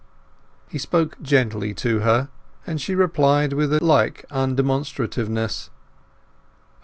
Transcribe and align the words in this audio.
He 0.67 0.79
spoke 0.79 1.21
gently 1.21 1.75
to 1.75 1.99
her, 1.99 2.29
and 2.65 2.81
she 2.81 2.95
replied 2.95 3.53
with 3.53 3.71
a 3.71 3.85
like 3.85 4.25
undemonstrativeness. 4.31 5.69